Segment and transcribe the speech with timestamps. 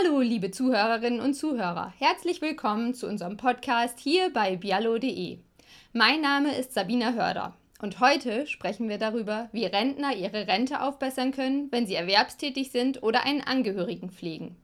[0.00, 1.92] Hallo, liebe Zuhörerinnen und Zuhörer.
[1.98, 5.38] Herzlich willkommen zu unserem Podcast hier bei bialo.de.
[5.92, 11.32] Mein Name ist Sabina Hörder und heute sprechen wir darüber, wie Rentner ihre Rente aufbessern
[11.32, 14.56] können, wenn sie erwerbstätig sind oder einen Angehörigen pflegen.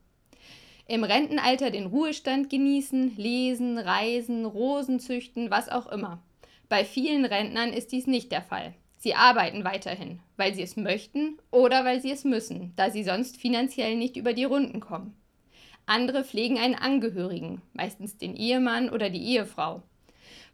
[0.87, 6.21] Im Rentenalter den Ruhestand genießen, lesen, reisen, Rosen züchten, was auch immer.
[6.69, 8.73] Bei vielen Rentnern ist dies nicht der Fall.
[8.99, 13.35] Sie arbeiten weiterhin, weil sie es möchten oder weil sie es müssen, da sie sonst
[13.35, 15.13] finanziell nicht über die Runden kommen.
[15.87, 19.83] Andere pflegen einen Angehörigen, meistens den Ehemann oder die Ehefrau.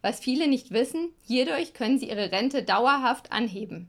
[0.02, 3.88] Was viele nicht wissen, hierdurch können sie ihre Rente dauerhaft anheben.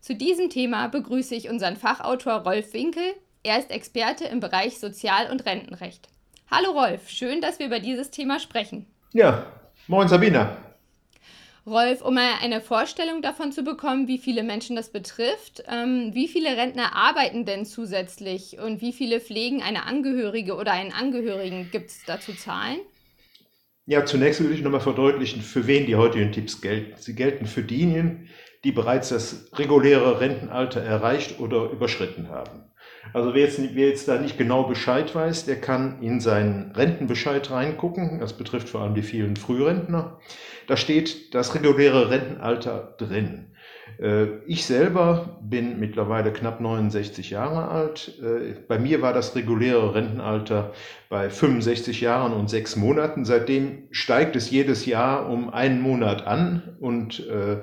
[0.00, 3.14] Zu diesem Thema begrüße ich unseren Fachautor Rolf Winkel.
[3.42, 6.08] Er ist Experte im Bereich Sozial- und Rentenrecht.
[6.50, 8.86] Hallo Rolf, schön, dass wir über dieses Thema sprechen.
[9.12, 9.46] Ja,
[9.86, 10.56] moin Sabina.
[11.70, 16.28] Rolf, um mal eine Vorstellung davon zu bekommen, wie viele Menschen das betrifft, ähm, wie
[16.28, 21.70] viele Rentner arbeiten denn zusätzlich und wie viele pflegen eine Angehörige oder einen Angehörigen?
[21.70, 22.80] Gibt es dazu Zahlen?
[23.86, 26.94] Ja, zunächst will ich nochmal verdeutlichen, für wen die heutigen Tipps gelten.
[27.00, 28.28] Sie gelten für diejenigen,
[28.64, 32.69] die bereits das reguläre Rentenalter erreicht oder überschritten haben.
[33.12, 37.50] Also wer jetzt, wer jetzt da nicht genau Bescheid weiß, der kann in seinen Rentenbescheid
[37.50, 38.20] reingucken.
[38.20, 40.18] Das betrifft vor allem die vielen Frührentner.
[40.66, 43.50] Da steht das reguläre Rentenalter drin.
[43.98, 48.18] Äh, ich selber bin mittlerweile knapp 69 Jahre alt.
[48.22, 50.72] Äh, bei mir war das reguläre Rentenalter
[51.08, 53.24] bei 65 Jahren und sechs Monaten.
[53.24, 57.58] Seitdem steigt es jedes Jahr um einen Monat an und äh,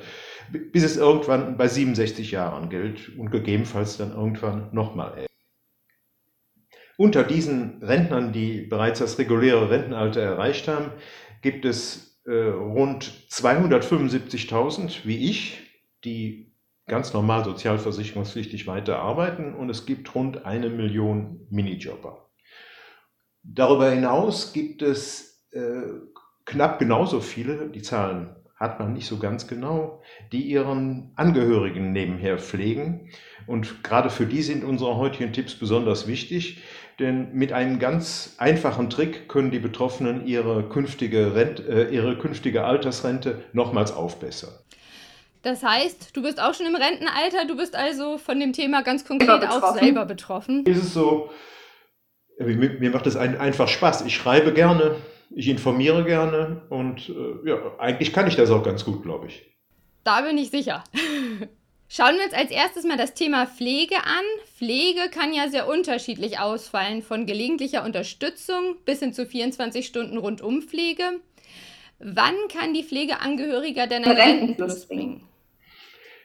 [0.52, 5.28] bis es irgendwann bei 67 Jahren gilt und gegebenenfalls dann irgendwann nochmal
[6.98, 10.92] unter diesen Rentnern, die bereits das reguläre Rentenalter erreicht haben,
[11.42, 15.62] gibt es äh, rund 275.000 wie ich,
[16.04, 16.52] die
[16.88, 22.30] ganz normal sozialversicherungspflichtig weiterarbeiten und es gibt rund eine Million Minijobber.
[23.44, 25.84] Darüber hinaus gibt es äh,
[26.46, 32.40] knapp genauso viele, die Zahlen hat man nicht so ganz genau, die ihren Angehörigen nebenher
[32.40, 33.10] pflegen.
[33.46, 36.64] Und gerade für die sind unsere heutigen Tipps besonders wichtig,
[37.00, 42.66] denn mit einem ganz einfachen Trick können die Betroffenen ihre künftige, Rent, äh, ihre künftige
[42.66, 44.52] Altersrente nochmals aufbessern.
[45.44, 49.06] Das heißt, du bist auch schon im Rentenalter, du bist also von dem Thema ganz
[49.06, 50.66] konkret auch selber betroffen.
[50.66, 51.30] Ist es so,
[52.40, 54.02] mir macht es einfach Spaß.
[54.06, 54.96] Ich schreibe gerne,
[55.30, 59.46] ich informiere gerne und äh, ja, eigentlich kann ich das auch ganz gut, glaube ich.
[60.04, 60.84] Da bin ich sicher.
[61.90, 64.26] Schauen wir uns als erstes mal das Thema Pflege an.
[64.58, 71.22] Pflege kann ja sehr unterschiedlich ausfallen, von gelegentlicher Unterstützung bis hin zu 24 Stunden Rundumpflege.
[72.00, 75.24] Wann kann die Pflegeangehörige denn einen Rentenplus bringen?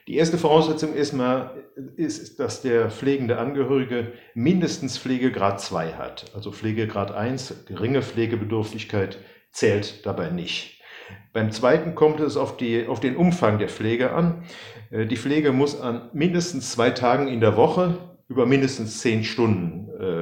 [0.07, 1.63] Die erste Voraussetzung ist, mal,
[1.95, 6.25] ist, dass der pflegende Angehörige mindestens Pflegegrad 2 hat.
[6.35, 9.17] Also Pflegegrad 1, geringe Pflegebedürftigkeit
[9.51, 10.81] zählt dabei nicht.
[11.31, 14.43] Beim zweiten kommt es auf, die, auf den Umfang der Pflege an.
[14.91, 17.97] Äh, die Pflege muss an mindestens zwei Tagen in der Woche
[18.27, 20.12] über mindestens zehn Stunden äh,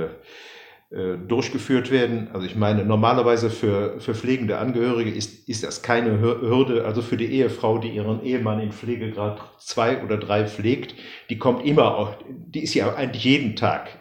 [0.91, 2.27] durchgeführt werden.
[2.33, 6.83] Also ich meine, normalerweise für, für pflegende Angehörige ist, ist das keine Hürde.
[6.83, 10.95] Also für die Ehefrau, die ihren Ehemann in Pflegegrad zwei oder drei pflegt,
[11.29, 13.99] die kommt immer auch, die ist ja eigentlich jeden Tag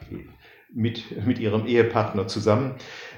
[0.72, 2.74] mit, mit ihrem Ehepartner zusammen.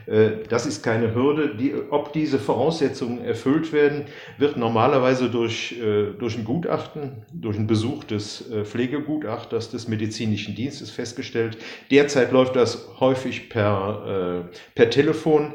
[0.07, 1.55] Äh, das ist keine Hürde.
[1.57, 4.05] Die, ob diese Voraussetzungen erfüllt werden,
[4.39, 10.55] wird normalerweise durch, äh, durch ein Gutachten, durch einen Besuch des äh, Pflegegutachters des medizinischen
[10.55, 11.59] Dienstes festgestellt.
[11.91, 15.55] Derzeit läuft das häufig per, per Telefon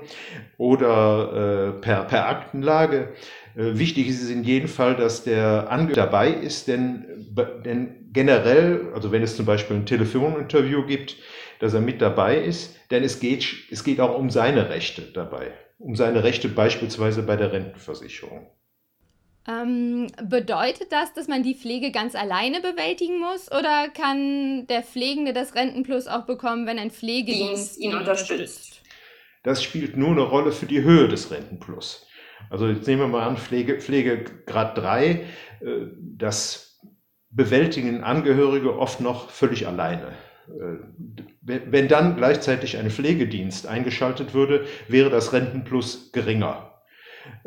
[0.57, 3.09] oder per, per Aktenlage.
[3.55, 7.05] Wichtig ist es in jedem Fall, dass der Angehörige dabei ist, denn,
[7.65, 11.17] denn generell, also wenn es zum Beispiel ein Telefoninterview gibt,
[11.59, 15.51] dass er mit dabei ist, denn es geht, es geht auch um seine Rechte dabei,
[15.77, 18.47] um seine Rechte beispielsweise bei der Rentenversicherung.
[19.47, 25.31] Ähm, bedeutet das, dass man die Pflege ganz alleine bewältigen muss oder kann der Pflegende
[25.31, 28.81] das Rentenplus auch bekommen, wenn ein Pflegedienst ihn unterstützt?
[29.43, 32.05] Das spielt nur eine Rolle für die Höhe des Rentenplus.
[32.49, 35.23] Also jetzt nehmen wir mal an, Pflege, Pflegegrad 3, äh,
[36.01, 36.81] das
[37.29, 40.13] bewältigen Angehörige oft noch völlig alleine.
[41.47, 46.66] Wenn dann gleichzeitig ein Pflegedienst eingeschaltet würde, wäre das Rentenplus geringer.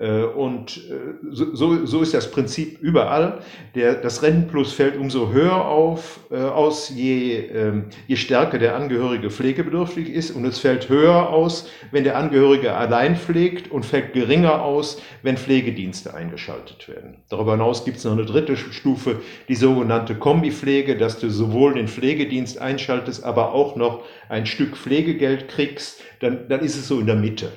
[0.00, 3.40] Äh, und äh, so, so ist das Prinzip überall.
[3.74, 9.30] Der, das Rentenplus fällt umso höher auf, äh, aus, je, ähm, je stärker der Angehörige
[9.30, 10.30] pflegebedürftig ist.
[10.30, 15.36] Und es fällt höher aus, wenn der Angehörige allein pflegt und fällt geringer aus, wenn
[15.36, 17.18] Pflegedienste eingeschaltet werden.
[17.28, 19.16] Darüber hinaus gibt es noch eine dritte Stufe,
[19.48, 25.48] die sogenannte Kombipflege, dass du sowohl den Pflegedienst einschaltest, aber auch noch ein Stück Pflegegeld
[25.48, 26.00] kriegst.
[26.20, 27.52] Dann, dann ist es so in der Mitte.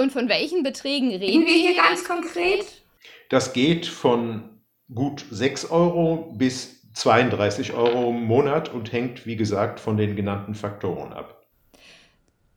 [0.00, 2.64] Und von welchen Beträgen reden wir hier ganz konkret?
[3.28, 4.62] Das geht von
[4.94, 10.54] gut 6 Euro bis 32 Euro im Monat und hängt, wie gesagt, von den genannten
[10.54, 11.46] Faktoren ab.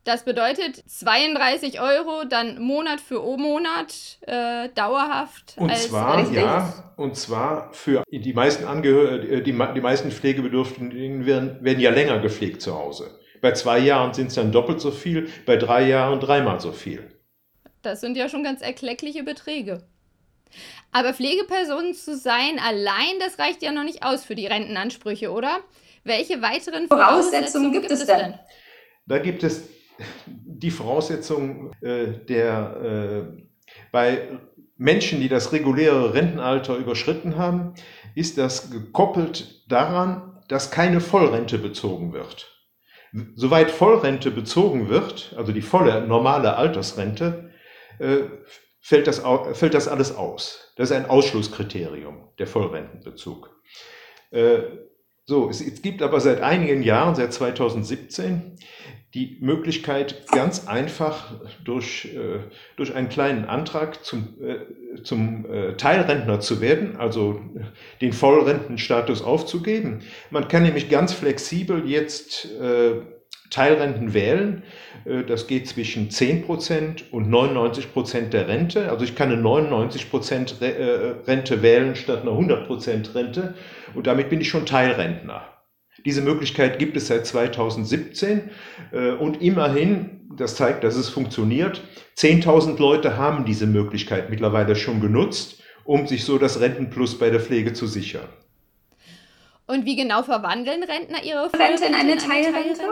[0.04, 5.54] Das bedeutet 32 Euro dann Monat für Monat äh, dauerhaft.
[5.56, 11.58] Und zwar, ja, und zwar für die meisten Angehör äh, die, die meisten Pflegebedürftigen werden,
[11.62, 13.18] werden ja länger gepflegt zu Hause.
[13.40, 17.13] Bei zwei Jahren sind es dann doppelt so viel, bei drei Jahren dreimal so viel.
[17.84, 19.82] Das sind ja schon ganz erkleckliche Beträge.
[20.92, 25.58] Aber Pflegepersonen zu sein allein, das reicht ja noch nicht aus für die Rentenansprüche, oder?
[26.04, 28.34] Welche weiteren Voraussetzungen, gibt, es denn?
[29.06, 29.68] Da gibt es
[30.26, 33.42] die Voraussetzung äh, der äh,
[33.90, 34.28] bei
[34.76, 37.74] Menschen, die das reguläre Rentenalter überschritten haben,
[38.14, 42.50] ist das gekoppelt daran, dass keine Vollrente bezogen wird.
[43.36, 47.43] Soweit Vollrente bezogen wird, also die volle normale Altersrente,
[48.80, 49.22] fällt das,
[49.54, 50.72] fällt das alles aus.
[50.76, 53.50] Das ist ein Ausschlusskriterium, der Vollrentenbezug.
[54.30, 54.58] Äh,
[55.26, 58.58] so, es, es gibt aber seit einigen Jahren, seit 2017,
[59.14, 61.32] die Möglichkeit, ganz einfach
[61.64, 62.40] durch, äh,
[62.76, 67.40] durch einen kleinen Antrag zum, äh, zum äh, Teilrentner zu werden, also
[68.00, 70.02] den Vollrentenstatus aufzugeben.
[70.30, 73.00] Man kann nämlich ganz flexibel jetzt äh,
[73.54, 74.62] Teilrenten wählen.
[75.04, 78.90] Äh, das geht zwischen 10% und 99% der Rente.
[78.90, 83.54] Also ich kann eine 99% äh, Rente wählen statt einer 100% Rente
[83.94, 85.42] und damit bin ich schon Teilrentner.
[86.04, 88.50] Diese Möglichkeit gibt es seit 2017
[88.92, 91.82] äh, und immerhin, das zeigt, dass es funktioniert,
[92.16, 97.40] 10.000 Leute haben diese Möglichkeit mittlerweile schon genutzt, um sich so das Rentenplus bei der
[97.40, 98.28] Pflege zu sichern.
[99.66, 102.82] Und wie genau verwandeln Rentner ihre Rente in eine Teilrente?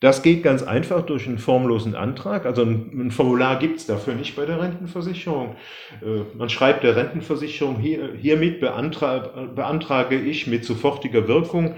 [0.00, 2.44] Das geht ganz einfach durch einen formlosen Antrag.
[2.44, 5.56] Also ein, ein Formular gibt es dafür nicht bei der Rentenversicherung.
[6.02, 11.76] Äh, man schreibt der Rentenversicherung, hier, hiermit beantrage, beantrage ich mit sofortiger Wirkung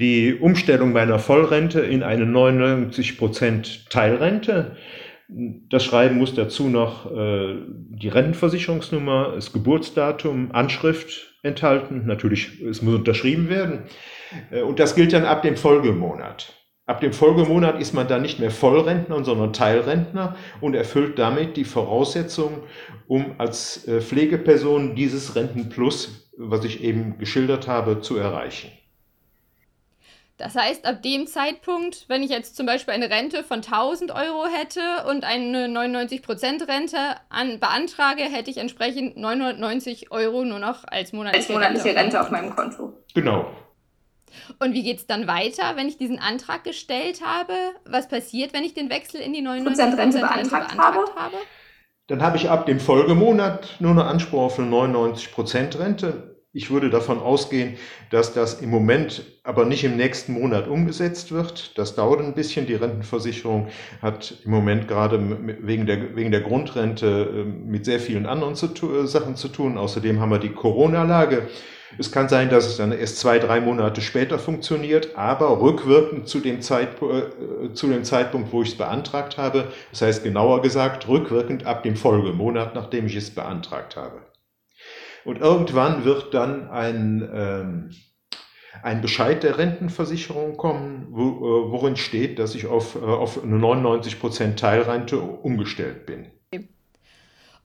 [0.00, 4.76] die Umstellung meiner Vollrente in eine 99% Teilrente.
[5.28, 12.02] Das Schreiben muss dazu noch äh, die Rentenversicherungsnummer, das Geburtsdatum, Anschrift enthalten.
[12.06, 13.84] Natürlich, es muss unterschrieben werden.
[14.50, 16.54] Äh, und das gilt dann ab dem Folgemonat.
[16.86, 21.64] Ab dem Folgemonat ist man dann nicht mehr Vollrentner, sondern Teilrentner und erfüllt damit die
[21.64, 22.64] Voraussetzungen,
[23.06, 28.72] um als äh, Pflegeperson dieses Rentenplus, was ich eben geschildert habe, zu erreichen.
[30.40, 34.46] Das heißt, ab dem Zeitpunkt, wenn ich jetzt zum Beispiel eine Rente von 1000 Euro
[34.46, 36.96] hätte und eine 99% Rente
[37.28, 42.20] an, beantrage, hätte ich entsprechend 990 Euro nur noch als monatliche, als monatliche Rente, Rente
[42.22, 42.94] auf meinem Konto.
[43.12, 43.50] Genau.
[44.58, 47.52] Und wie geht es dann weiter, wenn ich diesen Antrag gestellt habe?
[47.84, 51.36] Was passiert, wenn ich den Wechsel in die 99% Rente beantragt, beantragt habe?
[52.06, 56.29] Dann habe ich ab dem Folgemonat nur eine Anspruch auf eine 99% Rente.
[56.52, 57.76] Ich würde davon ausgehen,
[58.10, 61.78] dass das im Moment aber nicht im nächsten Monat umgesetzt wird.
[61.78, 62.66] Das dauert ein bisschen.
[62.66, 63.68] Die Rentenversicherung
[64.02, 65.20] hat im Moment gerade
[65.62, 68.66] wegen der, wegen der Grundrente ähm, mit sehr vielen anderen zu,
[69.06, 69.78] Sachen zu tun.
[69.78, 71.48] Außerdem haben wir die Corona-Lage.
[71.98, 76.40] Es kann sein, dass es dann erst zwei, drei Monate später funktioniert, aber rückwirkend zu
[76.40, 79.68] dem, Zeitpunkt, äh, zu dem Zeitpunkt, wo ich es beantragt habe.
[79.92, 84.29] Das heißt genauer gesagt, rückwirkend ab dem Folgemonat, nachdem ich es beantragt habe.
[85.24, 87.90] Und irgendwann wird dann ein, ähm,
[88.82, 93.58] ein Bescheid der Rentenversicherung kommen, wo, äh, worin steht, dass ich auf, äh, auf eine
[93.58, 96.30] 99% Teilrente umgestellt bin.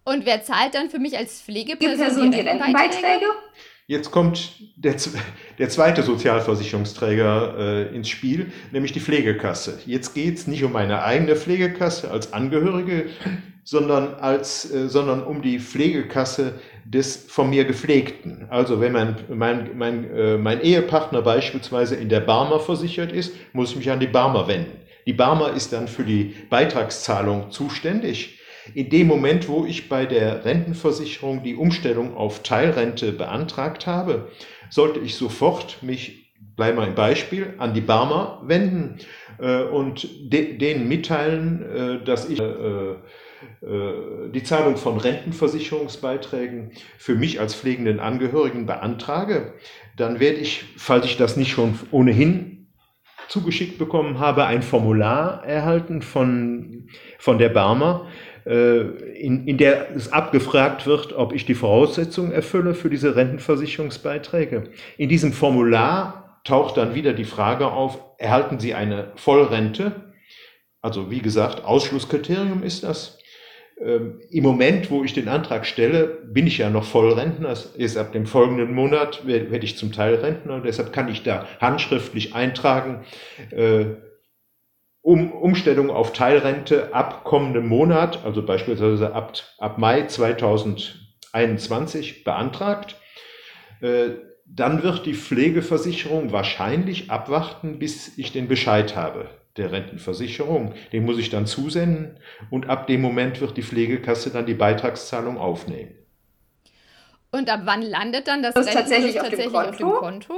[0.07, 3.25] Und wer zahlt dann für mich als Pflegeperson die Rentenbeiträge?
[3.87, 4.95] Jetzt kommt der,
[5.59, 9.79] der zweite Sozialversicherungsträger äh, ins Spiel, nämlich die Pflegekasse.
[9.85, 13.05] Jetzt geht es nicht um meine eigene Pflegekasse als Angehörige,
[13.63, 18.47] sondern, als, äh, sondern um die Pflegekasse des von mir Gepflegten.
[18.49, 23.69] Also wenn mein, mein, mein, äh, mein Ehepartner beispielsweise in der Barmer versichert ist, muss
[23.71, 24.81] ich mich an die Barmer wenden.
[25.05, 28.39] Die Barmer ist dann für die Beitragszahlung zuständig.
[28.73, 34.29] In dem Moment, wo ich bei der Rentenversicherung die Umstellung auf Teilrente beantragt habe,
[34.69, 38.99] sollte ich sofort mich, bleiben wir im Beispiel, an die Barmer wenden
[39.39, 42.95] äh, und de denen mitteilen, äh, dass ich äh,
[43.61, 49.53] äh, die Zahlung von Rentenversicherungsbeiträgen für mich als pflegenden Angehörigen beantrage,
[49.97, 52.67] dann werde ich, falls ich das nicht schon ohnehin
[53.27, 58.07] zugeschickt bekommen habe, ein Formular erhalten von, von der Barmer,
[58.45, 64.65] in, in der es abgefragt wird, ob ich die Voraussetzungen erfülle für diese Rentenversicherungsbeiträge.
[64.97, 70.13] In diesem Formular taucht dann wieder die Frage auf, erhalten Sie eine Vollrente?
[70.81, 73.17] Also wie gesagt, Ausschlusskriterium ist das.
[73.81, 77.55] Ähm, Im Moment, wo ich den Antrag stelle, bin ich ja noch Vollrentner.
[77.77, 80.61] Erst ab dem folgenden Monat werde ich zum Teil Rentner.
[80.61, 83.03] Deshalb kann ich da handschriftlich eintragen,
[83.51, 83.85] äh,
[85.05, 92.95] um Umstellung auf Teilrente ab kommendem Monat, also beispielsweise ab, ab Mai 2021 beantragt.
[93.81, 94.15] Äh,
[94.47, 100.73] dann wird die Pflegeversicherung wahrscheinlich abwarten, bis ich den Bescheid habe der Rentenversicherung.
[100.91, 102.19] Den muss ich dann zusenden
[102.49, 105.93] und ab dem Moment wird die Pflegekasse dann die Beitragszahlung aufnehmen.
[107.31, 110.33] Und ab wann landet dann das, das tatsächlich, auf, tatsächlich auf, dem Konto?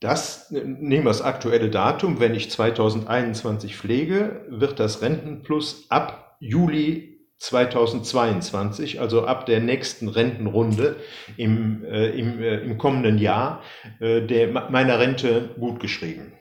[0.00, 2.20] Das nehmen wir das aktuelle Datum.
[2.20, 10.96] Wenn ich 2021 pflege, wird das Rentenplus ab Juli 2022, also ab der nächsten Rentenrunde
[11.36, 13.62] im, äh, im, äh, im kommenden Jahr,
[14.00, 16.32] äh, der, meiner Rente gutgeschrieben.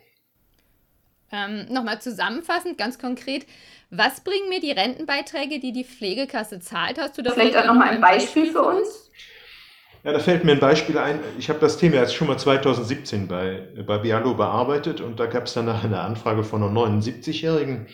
[1.32, 3.46] Ähm, Nochmal zusammenfassend, ganz konkret,
[3.90, 6.98] was bringen mir die Rentenbeiträge, die die Pflegekasse zahlt?
[6.98, 9.12] Hast du da vielleicht auch nochmal ein Beispiel für uns?
[10.06, 11.20] Ja, da fällt mir ein Beispiel ein.
[11.40, 15.48] Ich habe das Thema jetzt schon mal 2017 bei, bei Bialo bearbeitet und da gab
[15.48, 17.88] es dann eine Anfrage von einer 79-Jährigen,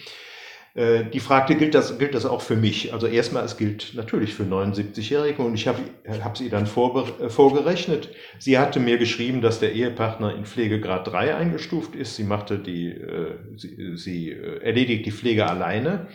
[0.74, 2.92] äh, die fragte, gilt das, gilt das auch für mich?
[2.92, 5.80] Also erstmal, es gilt natürlich für 79-Jährige und ich habe
[6.22, 8.10] hab sie dann vorbe, äh, vorgerechnet.
[8.40, 12.18] Sie hatte mir geschrieben, dass der Ehepartner in Pflegegrad 3 eingestuft ist.
[12.18, 16.08] Sie machte die, äh, sie, sie erledigt die Pflege alleine.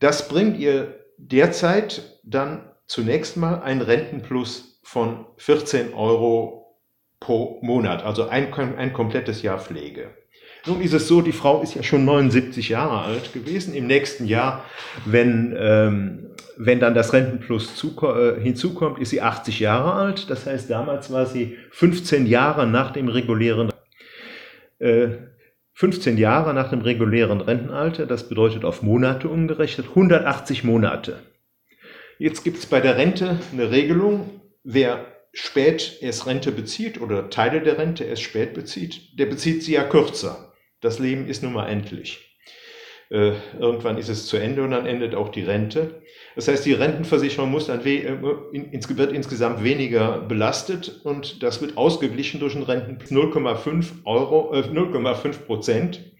[0.00, 6.76] Das bringt ihr derzeit dann zunächst mal ein Rentenplus von 14 Euro
[7.20, 10.10] pro Monat, also ein, ein komplettes Jahr Pflege.
[10.66, 13.74] Nun ist es so, die Frau ist ja schon 79 Jahre alt gewesen.
[13.74, 14.64] Im nächsten Jahr,
[15.04, 20.30] wenn, ähm, wenn dann das Rentenplus äh, hinzukommt, ist sie 80 Jahre alt.
[20.30, 23.72] Das heißt, damals war sie 15 Jahre nach dem regulären
[24.78, 25.08] äh,
[25.74, 31.18] 15 Jahre nach dem regulären Rentenalter, das bedeutet auf Monate umgerechnet, 180 Monate.
[32.18, 37.62] Jetzt gibt es bei der Rente eine Regelung, wer spät erst Rente bezieht oder Teile
[37.62, 40.52] der Rente erst spät bezieht, der bezieht sie ja kürzer.
[40.80, 42.32] Das Leben ist nun mal endlich.
[43.10, 46.02] Äh, irgendwann ist es zu Ende und dann endet auch die Rente.
[46.34, 51.76] Das heißt, die Rentenversicherung muss dann we äh, wird insgesamt weniger belastet und das wird
[51.76, 56.12] ausgeglichen durch einen Renten 0,5 Euro, äh, 0,5 Prozent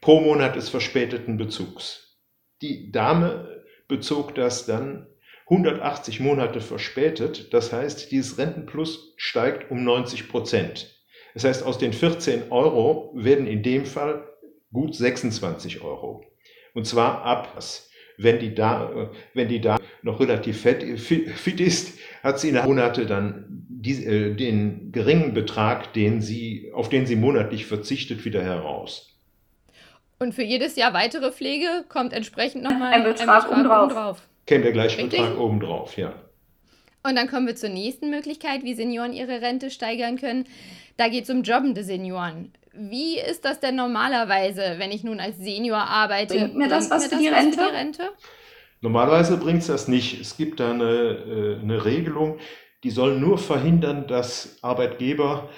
[0.00, 2.18] pro Monat des verspäteten Bezugs.
[2.62, 5.06] Die Dame bezog das dann
[5.50, 7.52] 180 Monate verspätet.
[7.54, 10.94] Das heißt, dieses Rentenplus steigt um 90 Prozent.
[11.34, 14.26] Das heißt, aus den 14 Euro werden in dem Fall
[14.72, 16.24] gut 26 Euro.
[16.74, 17.58] Und zwar ab,
[18.18, 23.06] wenn die da, wenn die da noch relativ fett, fit ist, hat sie in Monate
[23.06, 29.16] dann die, äh, den geringen Betrag, den sie, auf den sie monatlich verzichtet, wieder heraus.
[30.18, 33.84] Und für jedes Jahr weitere Pflege kommt entsprechend nochmal ein Betrag, ein Betrag obendrauf.
[33.84, 34.28] obendrauf.
[34.48, 35.20] Käme der gleiche Richtig?
[35.20, 36.14] Betrag obendrauf, ja.
[37.02, 40.46] Und dann kommen wir zur nächsten Möglichkeit, wie Senioren ihre Rente steigern können.
[40.96, 42.52] Da geht es um jobbende Senioren.
[42.72, 46.34] Wie ist das denn normalerweise, wenn ich nun als Senior arbeite?
[46.34, 48.02] Bringt mir das, was, mir das für, die was für, die Rente?
[48.80, 50.18] Normalerweise bringt es das nicht.
[50.18, 52.38] Es gibt da eine, äh, eine Regelung,
[52.84, 55.50] die soll nur verhindern, dass Arbeitgeber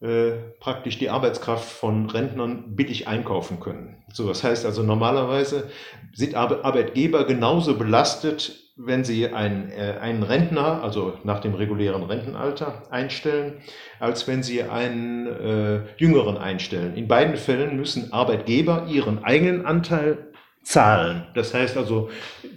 [0.00, 4.02] äh, praktisch die Arbeitskraft von Rentnern billig einkaufen können.
[4.12, 5.70] So, das heißt also normalerweise
[6.14, 12.84] sind Arbeitgeber genauso belastet wenn Sie einen, äh, einen Rentner, also nach dem regulären Rentenalter,
[12.90, 13.54] einstellen,
[13.98, 16.96] als wenn Sie einen äh, Jüngeren einstellen.
[16.96, 20.28] In beiden Fällen müssen Arbeitgeber ihren eigenen Anteil
[20.62, 21.26] zahlen.
[21.34, 22.08] Das heißt also,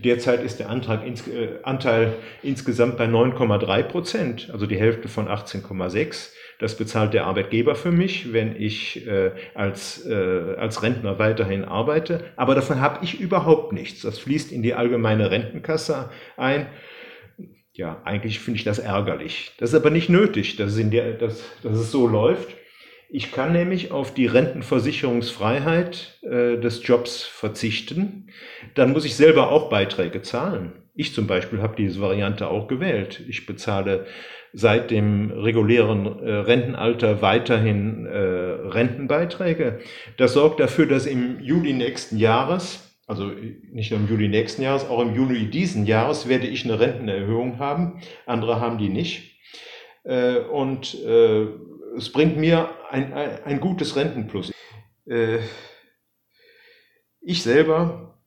[0.03, 5.27] derzeit ist der Antrag ins, äh, Anteil insgesamt bei 9,3 Prozent, also die Hälfte von
[5.27, 6.29] 18,6.
[6.61, 12.23] Das bezahlt der Arbeitgeber für mich, wenn ich äh, als, äh, als Rentner weiterhin arbeite.
[12.35, 14.03] Aber davon habe ich überhaupt nichts.
[14.03, 16.67] Das fließt in die allgemeine Rentenkasse ein.
[17.73, 19.53] Ja, eigentlich finde ich das ärgerlich.
[19.57, 22.49] Das ist aber nicht nötig, dass es, in der, dass, dass es so läuft.
[23.09, 28.27] Ich kann nämlich auf die Rentenversicherungsfreiheit äh, des Jobs verzichten.
[28.75, 30.80] Dann muss ich selber auch Beiträge zahlen.
[30.93, 33.23] Ich zum Beispiel habe diese Variante auch gewählt.
[33.27, 34.05] Ich bezahle
[34.53, 39.79] seit dem regulären äh, Rentenalter weiterhin äh, Rentenbeiträge.
[40.17, 43.31] Das sorgt dafür, dass im Juli nächsten Jahres, also
[43.71, 47.59] nicht nur im Juli nächsten Jahres, auch im Juli diesen Jahres werde ich eine Rentenerhöhung
[47.59, 48.01] haben.
[48.25, 49.39] Andere haben die nicht.
[50.03, 51.47] Äh, und äh,
[51.95, 54.51] es bringt mir ein, ein, ein gutes Rentenplus.
[55.05, 55.39] Äh,
[57.21, 58.20] ich selber,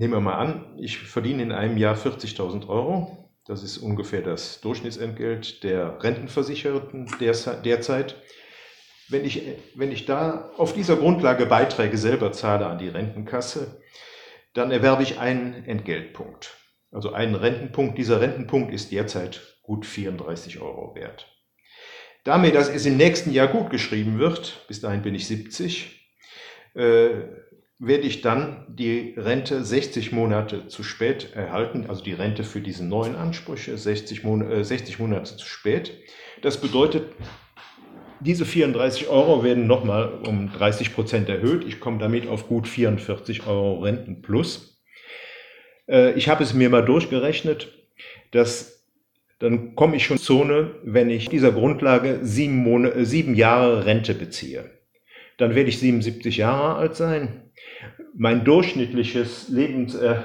[0.00, 3.30] nehmen wir mal an, ich verdiene in einem Jahr 40.000 Euro.
[3.44, 8.16] Das ist ungefähr das Durchschnittsentgelt der Rentenversicherten derzeit.
[9.08, 9.42] Wenn ich,
[9.74, 13.82] wenn ich da auf dieser Grundlage Beiträge selber zahle an die Rentenkasse,
[14.54, 16.56] dann erwerbe ich einen Entgeltpunkt.
[16.90, 17.98] Also einen Rentenpunkt.
[17.98, 21.30] Dieser Rentenpunkt ist derzeit gut 34 Euro wert.
[22.24, 26.00] Damit, dass es im nächsten Jahr gut geschrieben wird, bis dahin bin ich 70,
[26.74, 27.10] äh,
[27.80, 32.84] werde ich dann die Rente 60 Monate zu spät erhalten, also die Rente für diese
[32.84, 35.94] neuen Ansprüche 60, Mon äh, 60 Monate zu spät.
[36.42, 37.04] Das bedeutet,
[38.20, 41.64] diese 34 Euro werden nochmal um 30 Prozent erhöht.
[41.66, 44.84] Ich komme damit auf gut 44 Euro Renten plus.
[45.88, 47.72] Äh, ich habe es mir mal durchgerechnet,
[48.30, 48.84] dass
[49.38, 54.68] dann komme ich schon Zone, wenn ich dieser Grundlage sieben, Monate, sieben Jahre Rente beziehe.
[55.40, 57.50] Dann werde ich 77 Jahre alt sein
[58.16, 60.16] mein durchschnittliches Lebens, äh,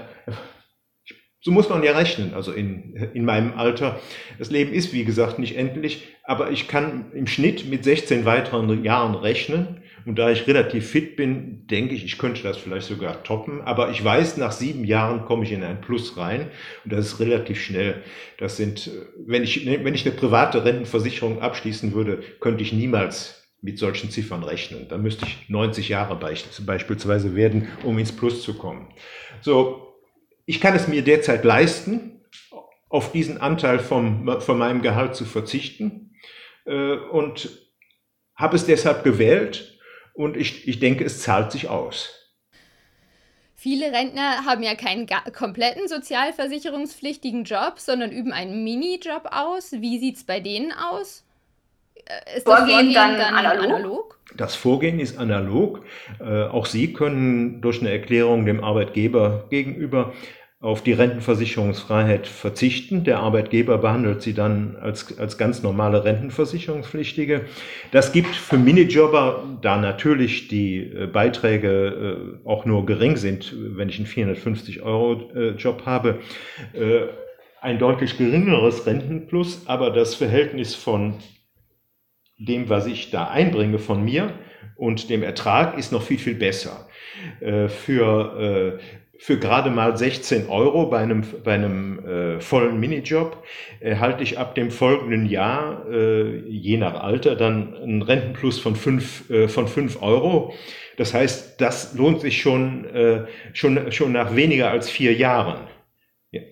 [1.41, 3.99] so muss man ja rechnen, also in, in meinem Alter.
[4.39, 8.83] Das Leben ist, wie gesagt, nicht endlich, aber ich kann im Schnitt mit 16 weiteren
[8.83, 9.81] Jahren rechnen.
[10.07, 13.61] Und da ich relativ fit bin, denke ich, ich könnte das vielleicht sogar toppen.
[13.61, 16.51] Aber ich weiß, nach sieben Jahren komme ich in ein Plus rein.
[16.83, 18.03] Und das ist relativ schnell.
[18.37, 18.91] Das sind,
[19.25, 24.43] wenn ich, wenn ich eine private Rentenversicherung abschließen würde, könnte ich niemals mit solchen Ziffern
[24.43, 24.87] rechnen.
[24.87, 28.93] Da müsste ich 90 Jahre beispielsweise werden, um ins Plus zu kommen.
[29.41, 29.95] So,
[30.45, 32.21] ich kann es mir derzeit leisten,
[32.89, 36.15] auf diesen Anteil vom, von meinem Gehalt zu verzichten
[36.65, 37.49] äh, und
[38.35, 39.79] habe es deshalb gewählt
[40.13, 42.21] und ich, ich denke, es zahlt sich aus.
[43.55, 49.71] Viele Rentner haben ja keinen kompletten sozialversicherungspflichtigen Job, sondern üben einen Minijob aus.
[49.71, 51.25] Wie sieht es bei denen aus?
[51.95, 53.65] Äh, ist Vorgehen, Vorgehen dann, dann analog?
[53.65, 54.19] analog?
[54.37, 55.81] Das Vorgehen ist analog.
[56.19, 60.13] Äh, auch Sie können durch eine Erklärung dem Arbeitgeber gegenüber
[60.65, 63.03] auf die Rentenversicherungsfreiheit verzichten.
[63.03, 67.41] Der Arbeitgeber behandelt sie dann als, als ganz normale Rentenversicherungspflichtige.
[67.91, 73.89] Das gibt für Minijobber, da natürlich die äh, Beiträge äh, auch nur gering sind, wenn
[73.89, 76.19] ich einen 450 Euro äh, Job habe,
[77.61, 81.15] ein deutlich geringeres Rentenplus, aber das Verhältnis von
[82.37, 84.33] dem, was ich da einbringe von mir
[84.75, 86.87] und dem Ertrag ist noch viel, viel besser.
[87.39, 88.83] Äh, für, äh,
[89.17, 93.41] für gerade mal 16 Euro bei einem, bei einem äh, vollen Minijob
[93.79, 99.29] erhalte ich ab dem folgenden Jahr, äh, je nach Alter, dann einen Rentenplus von 5
[99.29, 100.53] äh, von fünf Euro.
[100.97, 105.67] Das heißt, das lohnt sich schon, äh, schon, schon nach weniger als vier Jahren.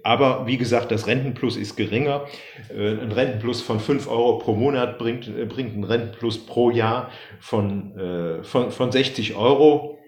[0.03, 2.25] Aber wie gesagt, das Rentenplus ist geringer.
[2.69, 7.11] Äh, ein Rentenplus von 5 Euro pro Monat bringt, äh, bringt ein Rentenplus pro Jahr
[7.39, 9.99] von, äh, von, von 60 Euro.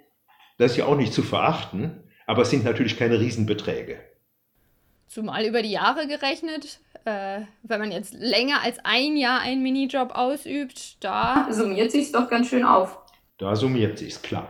[0.58, 4.00] Das ist ja auch nicht zu verachten, aber es sind natürlich keine Riesenbeträge.
[5.08, 10.12] Zumal über die Jahre gerechnet, äh, wenn man jetzt länger als ein Jahr einen Minijob
[10.12, 12.98] ausübt, da summiert sich doch ganz schön auf.
[13.38, 14.48] Da summiert sich's, klar.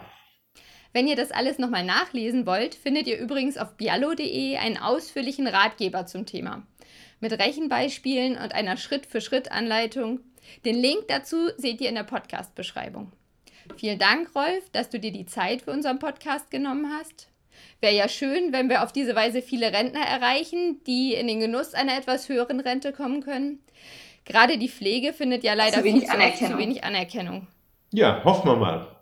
[0.95, 6.05] Wenn ihr das alles nochmal nachlesen wollt, findet ihr übrigens auf biallo.de einen ausführlichen Ratgeber
[6.05, 6.65] zum Thema.
[7.19, 10.21] Mit Rechenbeispielen und einer Schritt-für-Schritt-Anleitung.
[10.63, 13.11] Den Link dazu seht ihr in der Podcast-Beschreibung.
[13.75, 17.27] Vielen Dank, Rolf, dass du dir die Zeit für unseren Podcast genommen hast.
[17.81, 21.73] Wäre ja schön, wenn wir auf diese Weise viele Rentner erreichen, die in den Genuss
[21.73, 23.59] einer etwas höheren Rente kommen können.
[24.23, 27.47] Gerade die Pflege findet ja leider zu wenig, viel zu wenig Anerkennung.
[27.91, 28.94] Ja, hoffen wir mal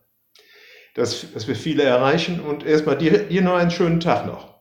[0.94, 2.40] dass, dass wir viele erreichen.
[2.40, 4.54] Und erstmal dir, dir noch einen schönen Tag noch.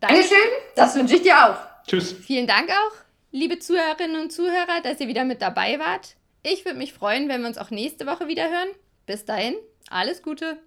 [0.00, 0.36] Dankeschön,
[0.74, 1.56] das wünsche ich dir auch.
[1.86, 2.12] Tschüss.
[2.12, 2.96] Vielen Dank auch,
[3.30, 6.16] liebe Zuhörerinnen und Zuhörer, dass ihr wieder mit dabei wart.
[6.42, 8.68] Ich würde mich freuen, wenn wir uns auch nächste Woche wieder hören.
[9.06, 9.54] Bis dahin,
[9.90, 10.58] alles Gute.